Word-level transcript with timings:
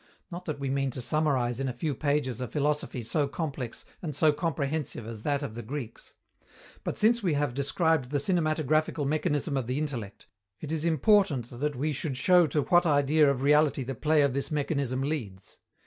Not 0.31 0.45
that 0.45 0.57
we 0.59 0.71
mean 0.71 0.89
to 0.97 0.99
summarize 0.99 1.59
in 1.59 1.67
a 1.69 1.73
few 1.73 1.93
pages 1.93 2.41
a 2.41 2.47
philosophy 2.47 3.03
so 3.03 3.27
complex 3.27 3.85
and 4.01 4.15
so 4.15 4.33
comprehensive 4.33 5.05
as 5.05 5.21
that 5.21 5.43
of 5.43 5.53
the 5.53 5.61
Greeks. 5.61 6.15
But, 6.83 6.97
since 6.97 7.21
we 7.21 7.35
have 7.35 7.53
described 7.53 8.09
the 8.09 8.17
cinematographical 8.17 9.05
mechanism 9.05 9.55
of 9.55 9.67
the 9.67 9.77
intellect, 9.77 10.25
it 10.59 10.71
is 10.71 10.85
important 10.85 11.51
that 11.51 11.75
we 11.75 11.93
should 11.93 12.17
show 12.17 12.47
to 12.47 12.63
what 12.63 12.87
idea 12.87 13.29
of 13.29 13.43
reality 13.43 13.83
the 13.83 13.93
play 13.93 14.23
of 14.23 14.33
this 14.33 14.49
mechanism 14.49 15.03
leads. 15.03 15.59